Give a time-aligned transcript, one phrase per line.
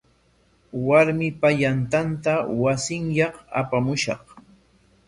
[0.87, 4.15] Warmipa yantanta wasinyaq apapushqa.